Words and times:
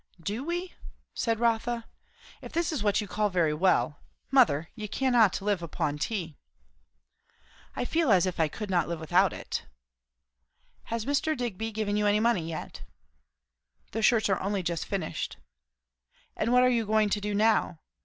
"Do 0.19 0.43
we?" 0.43 0.73
said 1.13 1.39
Rotha. 1.39 1.85
"If 2.41 2.53
this 2.53 2.71
is 2.73 2.81
what 2.81 3.01
you 3.01 3.07
call 3.07 3.29
very 3.29 3.53
well 3.53 3.99
Mother, 4.31 4.71
you 4.73 4.89
cannot 4.89 5.39
live 5.43 5.61
upon 5.61 5.99
tea." 5.99 6.37
"I 7.75 7.85
feel 7.85 8.11
as 8.11 8.25
if 8.25 8.39
I 8.39 8.47
could 8.47 8.71
not 8.71 8.87
live 8.89 8.99
without 8.99 9.31
it." 9.31 9.67
"Has 10.85 11.05
Mr. 11.05 11.37
Digby 11.37 11.71
given 11.71 11.97
you 11.97 12.07
any 12.07 12.19
money 12.19 12.49
yet?" 12.49 12.81
"The 13.91 14.01
shirts 14.01 14.27
are 14.27 14.39
only 14.41 14.63
just 14.63 14.87
finished." 14.87 15.37
"And 16.35 16.51
what 16.51 16.63
are 16.63 16.69
you 16.71 16.87
going 16.87 17.09
to 17.11 17.21
do 17.21 17.35
now? 17.35 17.77